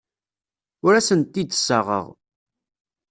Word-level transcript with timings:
Ur 0.85 0.93
asent-d-ssaɣeɣ. 0.95 2.05